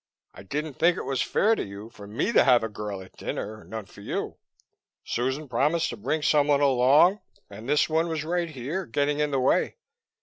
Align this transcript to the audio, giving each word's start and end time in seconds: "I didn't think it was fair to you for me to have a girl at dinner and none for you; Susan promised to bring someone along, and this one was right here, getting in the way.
"I 0.33 0.41
didn't 0.41 0.79
think 0.79 0.97
it 0.97 1.03
was 1.03 1.21
fair 1.21 1.53
to 1.53 1.63
you 1.63 1.91
for 1.91 2.07
me 2.07 2.31
to 2.31 2.43
have 2.43 2.63
a 2.63 2.69
girl 2.69 3.03
at 3.03 3.17
dinner 3.17 3.61
and 3.61 3.69
none 3.69 3.85
for 3.85 4.01
you; 4.01 4.37
Susan 5.05 5.47
promised 5.47 5.89
to 5.91 5.95
bring 5.97 6.23
someone 6.23 6.59
along, 6.61 7.21
and 7.51 7.69
this 7.69 7.87
one 7.87 8.07
was 8.07 8.23
right 8.23 8.49
here, 8.49 8.87
getting 8.87 9.19
in 9.19 9.29
the 9.29 9.39
way. 9.39 9.75